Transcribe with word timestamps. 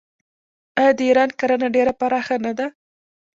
آیا 0.79 0.91
د 0.97 0.99
ایران 1.07 1.29
کرنه 1.39 1.67
ډیره 1.75 1.93
پراخه 1.99 2.35
نه 2.45 2.51
ده؟ 2.57 2.67